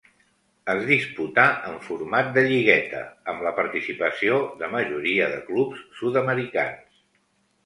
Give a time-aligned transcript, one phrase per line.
[0.71, 3.01] Es disputà en format de lligueta,
[3.35, 6.83] amb la participació de majoria de clubs sud-americans.